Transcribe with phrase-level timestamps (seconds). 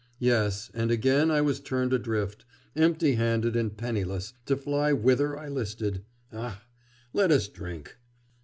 [0.17, 2.43] 'Yes, and again I was turned adrift,
[2.75, 6.03] empty handed and penniless, to fly whither I listed.
[6.33, 6.63] Ah!
[7.13, 7.97] let us drink!